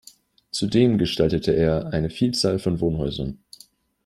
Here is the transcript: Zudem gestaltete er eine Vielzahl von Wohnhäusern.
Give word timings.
Zudem 0.49 0.97
gestaltete 0.97 1.51
er 1.51 1.93
eine 1.93 2.09
Vielzahl 2.09 2.57
von 2.57 2.79
Wohnhäusern. 2.79 3.37